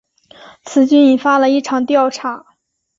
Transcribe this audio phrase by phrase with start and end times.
[0.63, 2.43] 此举引发了一场调查。